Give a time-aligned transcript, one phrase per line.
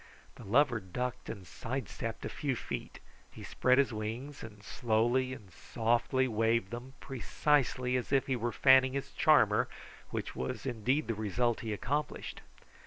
[0.33, 2.97] The lover ducked and side stepped a few feet.
[3.29, 8.51] He spread his wings and slowly and softly waved them precisely as if he were
[8.51, 9.67] fanning his charmer,
[10.09, 12.41] which was indeed the result he accomplished.